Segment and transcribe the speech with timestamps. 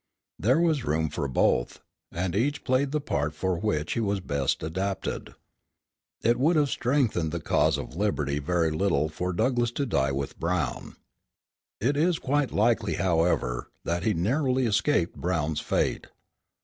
[0.39, 1.79] There was room for both,
[2.11, 5.35] and each played the part for which he was best adapted.
[6.23, 10.39] It would have strengthened the cause of liberty very little for Douglass to die with
[10.39, 10.95] Brown.
[11.79, 16.07] It is quite likely, however, that he narrowly escaped Brown's fate.